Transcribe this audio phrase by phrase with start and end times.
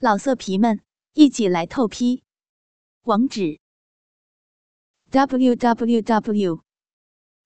[0.00, 0.80] 老色皮们，
[1.14, 2.22] 一起来透批！
[3.02, 3.58] 网址
[5.10, 6.62] ：w w w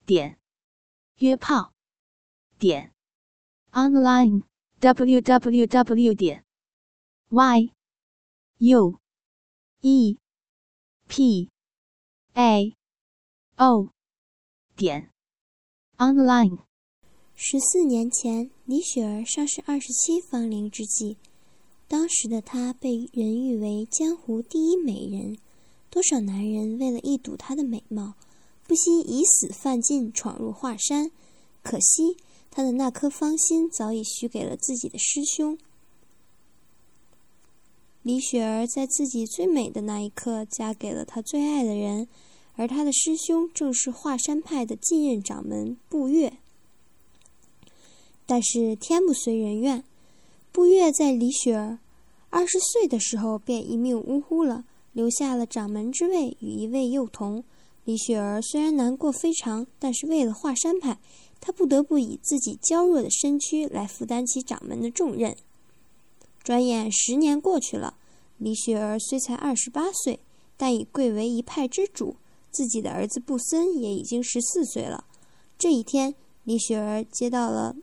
[0.05, 0.39] 点
[1.17, 1.73] 约炮
[2.59, 2.93] 点
[3.71, 4.43] online
[4.81, 6.45] w w w 点
[7.31, 7.73] y
[8.59, 9.01] u
[9.81, 10.19] e
[11.09, 11.51] p
[12.35, 12.77] a
[13.57, 13.89] o
[14.77, 15.11] 点
[15.97, 16.59] online。
[17.35, 21.17] 十四年前，李雪儿尚是二十七芳龄之际。
[21.93, 25.37] 当时的她被人誉为江湖第一美人，
[25.91, 28.15] 多少男人为了一睹她的美貌，
[28.67, 31.11] 不惜以死犯禁闯入华山。
[31.63, 32.17] 可惜
[32.51, 35.59] 她的那颗芳心早已许给了自己的师兄。
[38.03, 42.09] 李雪儿在自己最美的那一刻嫁给了她最爱的人，
[42.57, 46.39] 而她的师兄正是华山派的继任掌门步月。
[48.25, 49.85] 但是天不遂人愿。
[50.53, 51.79] 步月在李雪儿
[52.29, 57.43] 二十岁的时候便一命呜呼了，留下了掌门之位与一位幼童。
[57.85, 60.99] 李雪儿虽然难过非常，但是为了华山派，
[61.41, 65.35] 她不得不以自己娇弱的身躯来负担起掌门的重任。
[66.43, 67.95] 转眼十年过去了，
[68.37, 70.21] 李雪儿虽才二十八岁，
[70.59, 72.17] 但已贵为一派之主。
[72.51, 75.05] 自己的儿子布森也已经十四岁了。
[75.57, 77.75] 这一天，李雪儿接到了。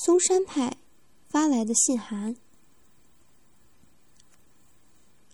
[0.00, 0.76] 嵩山派
[1.28, 2.36] 发来的信函，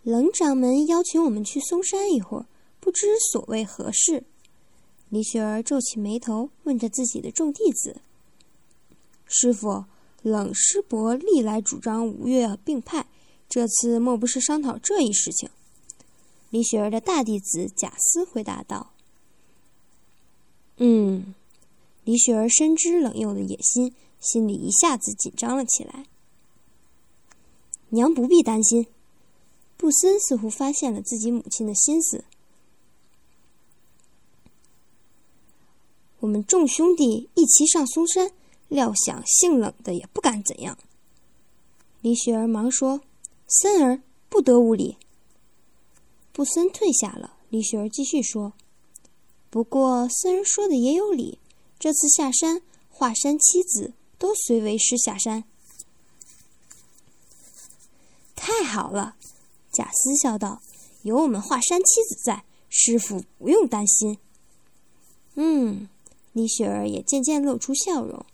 [0.02, 2.46] 冷掌门邀请我们去嵩山一会儿，
[2.80, 4.24] 不知所谓何事。
[5.10, 8.00] 李雪儿皱起眉头，问着自己的众弟子
[9.28, 9.84] ：“师傅，
[10.22, 13.06] 冷师伯历来主张五岳并派，
[13.46, 15.50] 这次莫不是商讨这一事情？”
[16.48, 18.94] 李雪儿的大弟子贾思回答道
[20.78, 21.34] ：“嗯。”
[22.04, 23.94] 李雪儿深知冷佑的野心。
[24.25, 26.06] 心里一下子紧张了起来。
[27.91, 28.89] 娘不必担心，
[29.77, 32.25] 布森似乎发现了自己母亲的心思。
[36.20, 38.33] 我们众兄弟一齐上嵩山，
[38.68, 40.79] 料想性冷的也不敢怎样。
[42.01, 43.02] 李雪儿忙说
[43.46, 44.96] ：“森儿不得无礼。”
[46.33, 47.36] 布森退下了。
[47.51, 48.55] 李雪儿继续说
[49.51, 51.39] ：“不过森儿说的也有理，
[51.79, 55.45] 这次下山，华山七子。”都随为师下山，
[58.35, 59.17] 太好了！
[59.73, 60.63] 贾斯笑道
[61.02, 64.19] ：“有我们华山七子在，师傅不用担心。”
[65.35, 65.89] 嗯，
[66.33, 68.25] 李雪儿也渐渐露出笑容。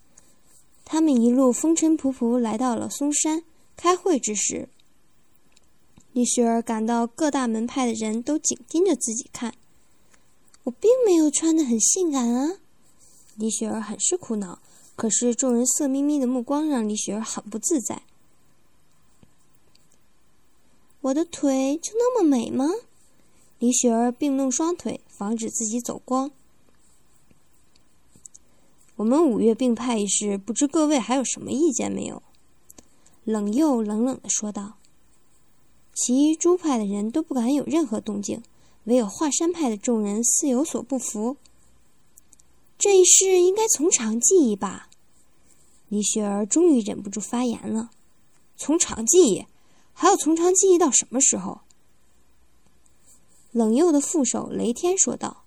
[0.84, 3.44] 他们一路风尘仆仆来到了嵩山。
[3.76, 4.68] 开会之时，
[6.12, 9.54] 李雪儿感到各大门派的人都紧盯着自己看。
[10.64, 12.58] 我并没有穿得很性感啊！
[13.36, 14.60] 李雪儿很是苦恼。
[15.00, 18.02] 可是众人色眯眯的目光让李雪儿很不自在。
[21.00, 22.68] 我的腿就那么美吗？
[23.58, 26.30] 李雪儿并弄双腿，防止自己走光。
[28.96, 32.22] 我们五岳并派一事，不知各位还有什么意见没有？
[33.24, 34.74] 冷又冷冷的说道。
[35.94, 38.42] 其余诸派的人都不敢有任何动静，
[38.84, 41.38] 唯有华山派的众人似有所不服。
[42.76, 44.88] 这一事应该从长计议吧。
[45.90, 47.90] 李雪儿终于忍不住发言了
[48.56, 49.46] ：“从长计议，
[49.92, 51.62] 还要从长计议到什么时候？”
[53.50, 55.42] 冷佑的副手雷天说道：“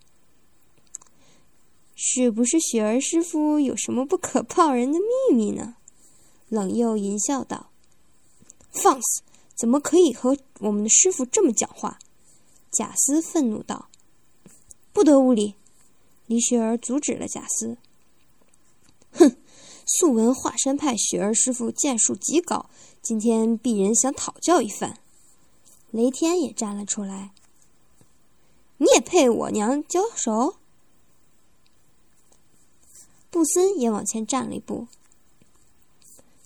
[1.95, 5.77] 是不是雪儿师傅有什么不可告人的秘密呢？”
[6.49, 7.69] 冷佑淫笑道
[8.69, 9.21] ：“放肆！
[9.55, 11.97] 怎么可以和我们的师傅这么讲话？”
[12.69, 13.87] 贾斯愤怒道
[14.91, 15.55] ：“不得无礼！”
[16.27, 17.77] 李雪儿阻止了贾斯
[19.13, 19.37] ：“哼！”
[19.85, 22.69] 素闻华山派雪儿师傅剑术极高，
[23.01, 24.97] 今天鄙人想讨教一番。
[25.91, 27.31] 雷天也站了出来。
[28.77, 30.55] 你也配我娘交手？
[33.29, 34.87] 布森也往前站了一步。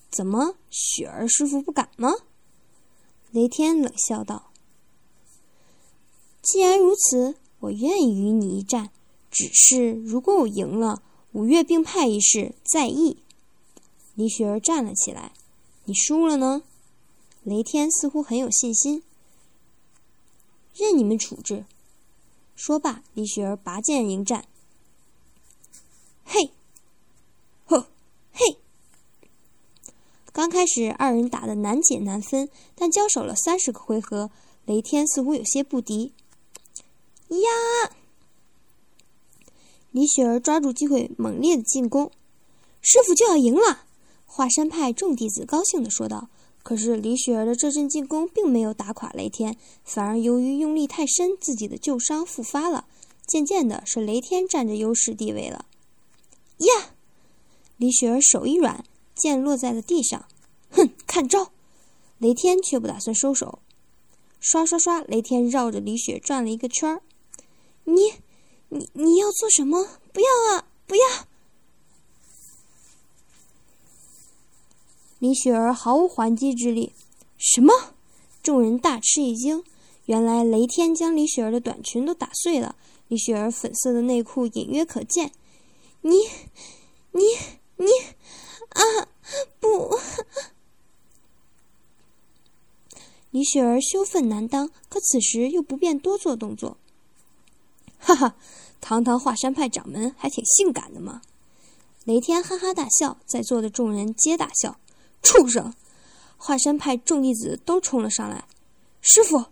[0.10, 2.14] 怎么，雪儿师傅不敢吗？
[3.32, 4.52] 雷天冷笑道
[6.42, 8.90] ：“既然如此，我愿意与你一战。
[9.30, 13.20] 只是如果我赢了，五岳并派一事在议。”
[14.18, 15.32] 李雪儿站了起来
[15.86, 16.64] ，“你输了呢？”
[17.46, 19.04] 雷天似乎很有信心
[20.74, 21.66] ，“任你们处置。”
[22.58, 24.48] 说罢，李雪儿拔剑迎战。
[26.26, 26.50] “嘿，
[27.68, 27.90] 呵，
[28.34, 28.58] 嘿！”
[30.34, 34.32] 刚开始二人打得难解难分，但交手了三十个回合，
[34.66, 36.12] 雷天似乎有些不敌。
[37.28, 37.96] 呀！
[39.92, 42.12] 李雪儿抓住机会，猛烈的进攻，
[42.82, 43.84] 师傅就要赢了。
[44.28, 46.30] 华山派众弟子高兴地说道
[46.62, 52.86] ：“可是李雪儿的这阵进攻并没有打垮雷天，反而由于用力太深，自己的旧伤复发了。
[53.26, 55.66] 渐渐的，是雷天占着优势地位了。
[56.60, 56.92] 呀！
[57.78, 58.84] 李雪儿手一软，
[59.16, 60.28] 剑落在了地上。
[60.72, 61.52] 哼，看招！
[62.20, 63.60] 雷天却不打算收手。
[64.40, 67.02] 刷刷刷，雷天绕着李雪转了一个圈儿。
[67.86, 68.14] 你，
[68.70, 69.88] 你，你要做什么？
[70.14, 70.68] 不要啊！
[70.86, 71.28] 不要！
[75.20, 76.94] 李雪儿毫无还击之力。
[77.38, 77.74] 什么？
[78.44, 79.64] 众人大吃一惊。
[80.06, 82.76] 原来雷天将李雪儿的短裙都打碎了，
[83.10, 85.34] 李雪儿粉色的内裤隐约可见。
[86.02, 86.16] 你，
[87.12, 87.24] 你，
[87.76, 87.88] 你，
[88.70, 89.10] 啊！
[89.60, 90.00] 不！
[93.32, 96.78] 李雪儿羞愤难当，可此时又不便多做动作。
[98.00, 98.38] 哈哈，
[98.80, 101.22] 堂堂华山派掌门还挺性感的嘛！
[102.06, 104.80] 雷天哈哈大笑，在座的众人皆大笑。
[105.22, 105.74] 畜生！
[106.38, 108.46] 华山派众弟子都冲了上来。
[109.02, 109.46] 师傅，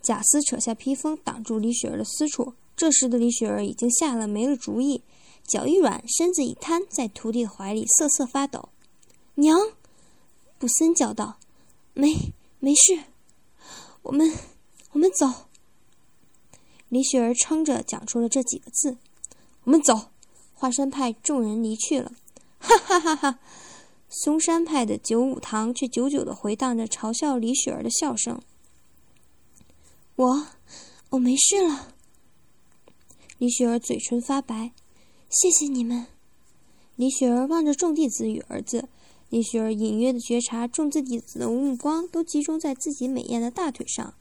[0.00, 2.54] 贾斯扯下披风挡住李雪儿的私处。
[2.76, 5.02] 这时的李雪儿已经吓了没了主意，
[5.46, 8.70] 脚一软，身子一瘫，在徒弟怀里瑟瑟发抖。
[9.34, 9.58] 娘，
[10.58, 11.38] 布森叫道
[11.94, 13.04] ：“没，没事，
[14.02, 14.32] 我们，
[14.92, 15.46] 我们走。”
[16.88, 18.96] 李雪儿撑着讲出了这几个字
[19.64, 20.08] ：“我们走。”
[20.54, 22.12] 华山派众人离去了。
[22.58, 23.38] 哈哈哈哈！
[24.16, 28.40] 嵩山派的九五堂却久久的回荡着嘲笑李雪儿的笑声。
[30.14, 30.46] 我，
[31.10, 31.92] 我没事了。
[33.38, 34.70] 李雪儿嘴唇发白，
[35.28, 36.06] 谢谢你们。
[36.94, 38.88] 李雪儿望着众弟子与儿子，
[39.30, 44.14] 李雪儿隐约的觉察众弟子的目光都集中在自己美艳的大腿上。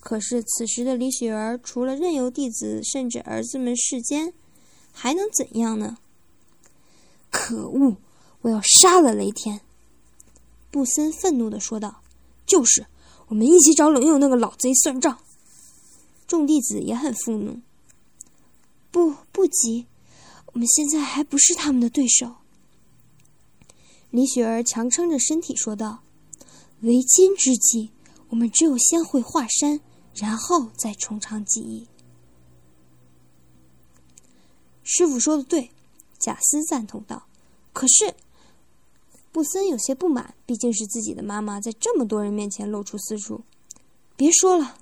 [0.00, 4.32] 可是此时的李雪儿，除了任由弟子甚至儿子们世间，
[4.92, 5.98] 还能怎样呢？
[7.30, 7.98] 可恶！
[8.42, 9.60] 我要杀了雷天！
[10.70, 12.02] 布森愤怒的说道
[12.46, 12.86] ：“就是，
[13.28, 15.18] 我们一起找冷佑那个老贼算账。”
[16.28, 17.60] 众弟子也很愤怒。
[18.90, 19.86] 不，不急，
[20.52, 22.36] 我们现在还不是他们的对手。
[24.10, 26.02] 李雪儿强撑着身体说道
[26.82, 27.90] ：“为今之计，
[28.28, 29.80] 我们只有先回华山，
[30.14, 31.88] 然后再从长计议。”
[34.84, 35.70] 师傅说的对，
[36.18, 37.26] 贾斯赞同道
[37.72, 38.14] ：“可是……”
[39.30, 43.42] 布森有些不满，毕竟是自己的妈妈，在这么多人面前露出私处。
[44.16, 44.78] 别说了，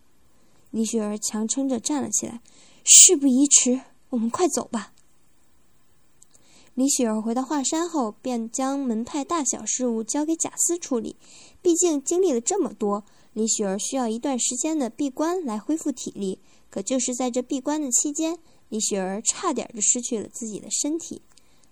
[0.70, 2.40] 李雪儿强撑着站了起来。
[2.84, 4.92] 事不宜迟，我们快走吧。
[6.74, 11.16] 李雪儿回到华山后，便将门派大小事务交给贾斯处理。
[11.60, 16.38] 毕竟经历了这么多，李雪儿需要一段时间的闭关来恢复体力。
[16.70, 18.38] 可就是在这闭关的期间，
[18.68, 21.22] 李雪儿差点就失去了自己的身体。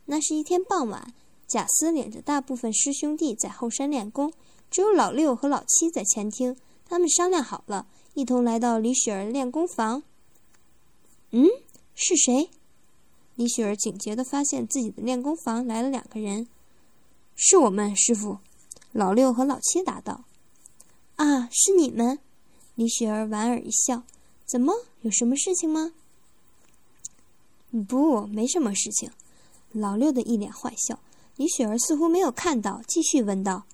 [0.07, 1.15] 那是一天傍晚。
[1.47, 4.33] 贾斯领着大部分师兄弟在后山练功，
[4.71, 6.57] 只有老六和老七在前厅。
[6.87, 10.03] 他们商量好了，一同来到李雪儿练功房。
[11.31, 11.49] 嗯，
[11.95, 12.51] 是谁？
[13.37, 16.47] 李雪儿警觉地发现自己的练功房来了两个人。
[17.35, 18.39] 是我们师傅，
[18.93, 20.25] 老六和老七答道。
[21.17, 22.19] 啊，是你们？
[22.75, 24.03] 李雪儿莞尔一笑。
[24.47, 25.93] 怎么，有什么事情吗？
[27.89, 29.11] 不，没什么事情。
[29.73, 31.01] 老六的一脸坏笑。
[31.37, 33.65] 李雪儿似乎没有看到，继续问道：“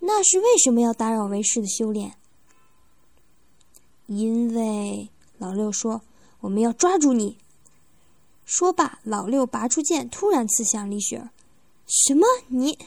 [0.00, 2.14] 那是为什么要打扰为师的修炼？”
[4.06, 6.00] 因为老六说
[6.40, 7.36] ：“我们要抓住你。”
[8.46, 11.30] 说罢，老六拔出剑，突然刺向李雪儿。
[11.86, 12.26] “什么？
[12.48, 12.78] 你？”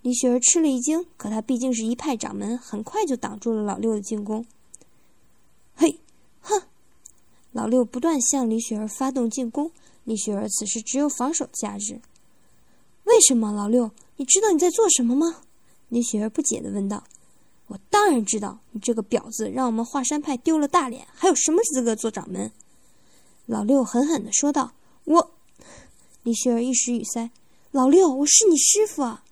[0.00, 4.46] 李雪儿吃了一惊，可他毕竟是一派掌门，很快就挡住了老六的进攻。
[5.74, 6.00] 嘿，
[6.40, 6.62] 哼！
[7.52, 9.70] 老六不断向李雪儿发动进攻，
[10.04, 12.00] 李雪儿此时只有防守价值。
[13.10, 13.90] 为什么，老六？
[14.18, 15.42] 你知道你在做什么吗？
[15.88, 17.02] 李雪儿不解地问道。
[17.66, 22.52] “我当然知道，你这个婊子，让我们华山派丢了大脸，还有什么资格做掌门？”
[23.46, 24.74] 老六狠狠地说道。
[25.04, 25.32] “我……”
[26.22, 27.32] 李雪儿一时语塞。
[27.72, 29.24] “老六，我是你师傅啊！”“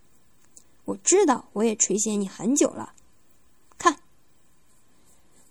[0.86, 2.94] 我知道，我也垂涎你很久了。”
[3.78, 4.00] 看，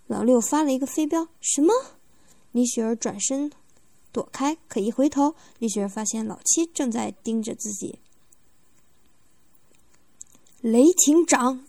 [0.07, 1.29] 老六发了一个飞镖。
[1.39, 1.74] 什么？
[2.51, 3.50] 李雪儿转身
[4.12, 8.00] 躲开，可一回头，李雪儿发现老七正在盯着自己。
[10.61, 11.65] 雷霆掌，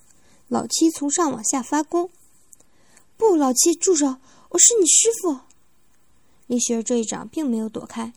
[0.49, 2.11] 老七从上往下发功。
[3.17, 4.17] 不，老七住手！
[4.51, 5.41] 我是你师傅。
[6.47, 8.15] 李雪儿这一掌并没有躲开。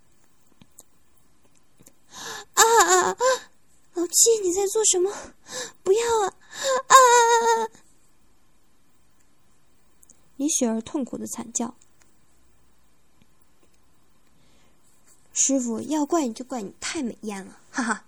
[2.53, 3.17] 啊啊啊！
[3.95, 5.11] 老七，你在做什么？
[5.83, 6.33] 不要啊！
[6.87, 7.69] 啊啊！
[10.37, 11.75] 李雪儿痛苦的惨叫。
[15.33, 18.05] 师傅，要怪你就怪你太美艳了，哈哈。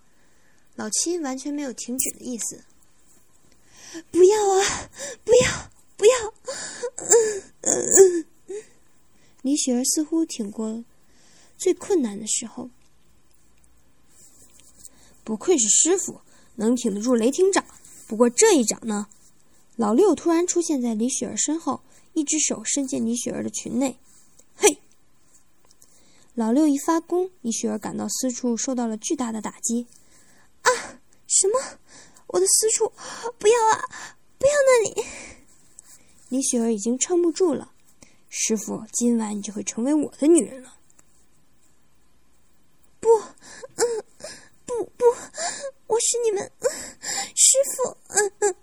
[0.75, 2.63] 老七完全没有停止的意思。
[4.11, 4.89] 不要啊！
[5.23, 5.71] 不要！
[5.95, 6.33] 不要！
[6.97, 8.63] 嗯嗯嗯。
[9.43, 10.83] 李雪儿似乎挺过
[11.57, 12.69] 最困难的时候。
[15.23, 16.21] 不愧是师傅，
[16.55, 17.63] 能挺得住雷霆掌。
[18.07, 19.07] 不过这一掌呢？
[19.75, 21.81] 老六突然出现在李雪儿身后，
[22.13, 23.97] 一只手伸进李雪儿的裙内。
[24.55, 24.79] 嘿！
[26.33, 29.85] 老六一发功，李雪儿感到私处受到了巨大的打击。
[31.33, 31.59] 什么？
[32.27, 32.91] 我的私处？
[33.39, 33.83] 不要啊！
[34.37, 35.03] 不要那里！
[36.29, 37.71] 李雪儿已经撑不住了。
[38.29, 40.75] 师傅，今晚你就会成为我的女人了。
[42.99, 44.03] 不，嗯，
[44.65, 45.05] 不不，
[45.87, 46.51] 我是你们
[47.35, 47.97] 师傅。
[48.09, 48.55] 嗯嗯。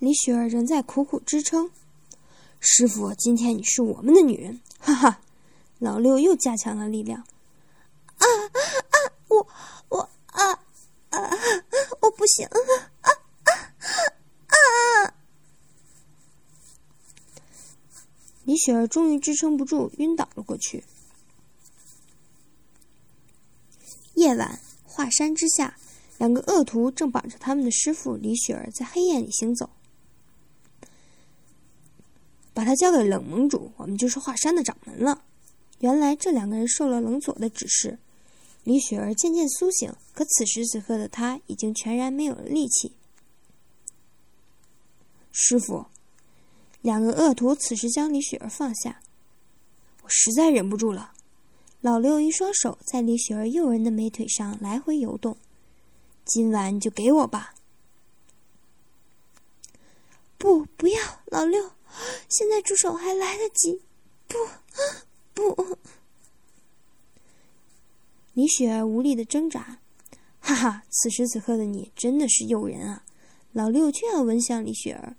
[0.00, 1.70] 李雪儿仍在苦苦支撑。
[2.60, 4.60] 师傅，今天你是我们的女人。
[4.78, 5.22] 哈哈，
[5.78, 7.24] 老六又加强了力量。
[8.18, 8.96] 啊啊！
[9.26, 9.46] 我
[9.88, 10.52] 我啊
[11.10, 11.30] 啊！
[12.00, 12.46] 我不行！
[12.46, 12.58] 啊
[13.00, 13.10] 啊
[14.46, 15.14] 啊！
[18.44, 20.84] 李雪儿终于支撑不住，晕倒了过去。
[24.14, 25.76] 夜晚，华山之下，
[26.18, 29.70] 两个恶徒正绑着他们的师傅李雪儿在黑夜里行走。
[32.54, 35.24] 把他交给冷盟主，我们就是华山的掌门了。
[35.80, 37.98] 原来这两个人受了冷左的指示。
[38.64, 42.92] 李雪儿渐渐苏醒，可此时此刻的她已经全然没有了力气。
[45.32, 45.86] 师傅，
[46.82, 49.00] 两个恶徒此时将李雪儿放下。
[50.02, 51.12] 我实在忍不住了。
[51.80, 55.36] 老六一双手在李雪儿诱人的美腿上来回游动。
[56.24, 57.54] 今晚就给我吧。
[60.38, 61.70] 不，不要，老六，
[62.28, 63.80] 现在住手还来得及。
[64.28, 65.78] 不，不。
[68.34, 69.78] 李雪儿无力的挣扎，
[70.40, 70.84] 哈哈！
[70.90, 73.04] 此时此刻的你真的是诱人啊！
[73.52, 75.16] 老六却要吻向李雪儿，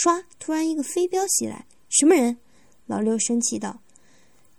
[0.00, 0.24] 唰！
[0.38, 2.38] 突然一个飞镖袭来，什么人？
[2.86, 3.80] 老六生气道：“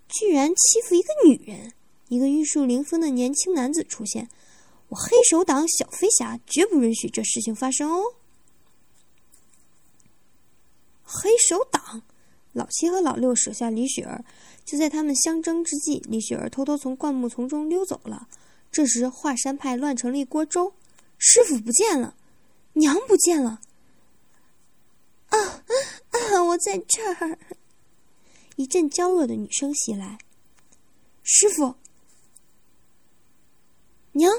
[0.09, 1.71] 居然欺负一个女人！”
[2.09, 4.27] 一个玉树临风的年轻男子出现，
[4.89, 8.03] 我黑手党小飞侠绝不允许这事情发生哦！
[11.03, 12.01] 黑手党，
[12.51, 14.25] 老七和老六舍下李雪儿。
[14.65, 18.27] 就在他们相争之际，李雪儿偷偷从灌木丛中溜走了。
[18.71, 20.73] 这时，华山派乱成了一锅粥，
[21.17, 22.15] 师傅不见了，
[22.73, 23.61] 娘不见了。
[26.59, 27.39] 在这儿！
[28.57, 30.19] 一阵娇弱的女声袭来。
[31.23, 31.75] 师傅，
[34.11, 34.31] 娘！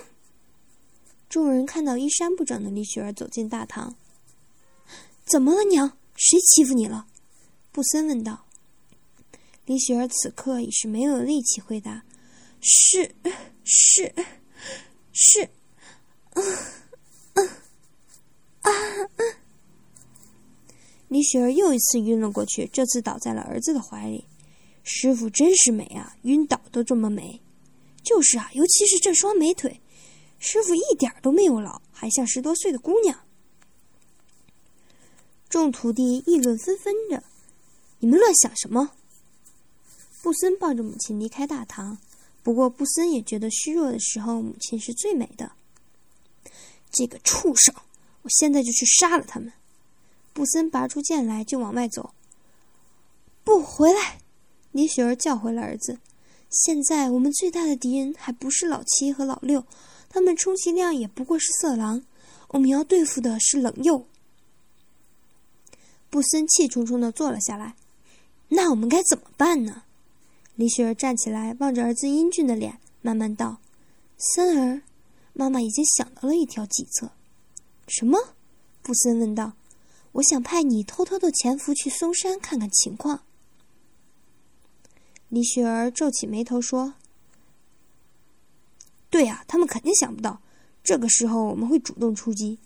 [1.29, 3.97] 众人看到衣衫不整的李雪儿走进大堂。
[5.25, 5.97] 怎么了，娘？
[6.17, 7.07] 谁欺负你了？
[7.73, 8.47] 布森问道。
[9.65, 12.05] 李雪儿此刻已是没有力气回答
[12.61, 13.15] ：“是，
[13.65, 14.12] 是，
[15.12, 15.49] 是，
[16.35, 16.43] 啊，
[18.62, 18.71] 啊！”
[21.11, 24.25] 李雪儿又一次晕了过去，这次倒在了儿子的怀里。
[24.85, 27.40] 师傅真是美啊，晕倒都这么美。
[28.05, 29.81] 就是啊，尤其是这双美腿，
[30.38, 33.19] 师傅一点都没有老，还像十多岁的姑娘。
[35.49, 37.25] 众徒弟议论纷纷着
[37.99, 38.93] ：“你们乱想什么？”
[40.23, 41.99] 布森抱着母亲离开大堂，
[42.45, 45.50] 不过布森也觉得虚弱的时候，母亲是最美的。
[46.93, 47.75] 这个畜生，
[48.23, 49.52] 我现在就去杀了他们！
[50.33, 52.15] 布森拔出剑来就往外走。
[53.43, 54.19] 不回来！
[54.73, 55.99] 李雪儿叫回了儿子。
[56.49, 59.65] 现在我们最大的敌人还不是老七和老六，
[60.09, 62.03] 他们充其量也不过是色狼。
[62.49, 64.07] 我们要对付的是冷佑。
[66.09, 67.75] 布森气冲冲的坐了下来。
[68.49, 69.85] 那我们该怎么办呢？
[70.57, 73.59] 李雪儿站起来，望着儿子英俊的脸，慢慢道
[74.35, 74.83] ：“森儿，
[75.33, 77.13] 妈妈已经想到了一条计策。
[77.87, 78.35] ”“什么？”
[78.83, 79.53] 布森问道。
[80.12, 83.23] “我想派你偷偷的潜伏去嵩山看看情况。”
[85.29, 86.95] 李雪儿皱起眉头说
[89.09, 90.40] ：“对呀，他们肯定想不到，
[90.83, 92.59] 这个时候我们会主动出击。”“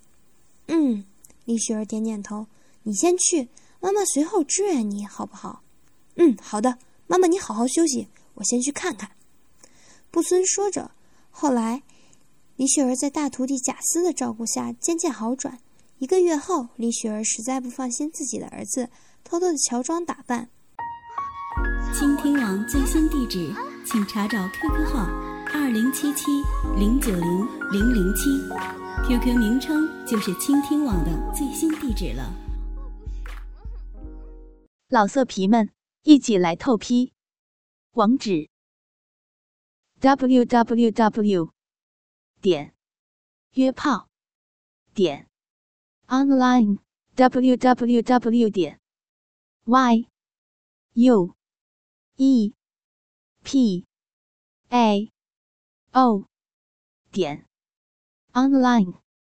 [0.68, 1.04] 嗯。”
[1.44, 2.46] 李雪儿点点头
[2.84, 3.48] ，“你先去，
[3.80, 5.62] 妈妈随后支援你，好不好
[6.16, 9.10] ？”“嗯，好的。”妈妈，你好好休息，我先去看看。
[10.10, 10.90] 布森说着，
[11.30, 11.82] 后来
[12.56, 15.60] 李雪儿在大徒弟贾斯的照顾下渐渐好转。
[15.98, 18.90] 一个月后，李雪儿实在不放心自己的儿子，
[19.22, 20.50] 偷偷的乔装打扮。
[21.92, 23.52] 倾听网最新地址，
[23.86, 25.06] 请查找 QQ 号
[25.52, 26.42] 二零七七
[26.76, 28.30] 零九零零零七
[29.06, 32.32] ，QQ 名称就是倾听网的最新地址了。
[34.88, 35.70] 老色皮们。
[36.06, 37.14] 一起来透批，
[37.92, 38.50] 网址
[40.00, 41.48] ：w w w.
[42.42, 42.74] 点
[43.52, 44.10] 约炮
[44.92, 45.30] 点
[46.14, 46.78] online
[47.16, 48.78] w w w 点
[49.66, 50.06] y
[50.94, 51.34] u
[52.18, 52.52] e
[53.42, 53.84] p
[54.70, 55.10] a
[55.92, 56.24] o
[57.12, 57.44] 点
[58.32, 59.03] online。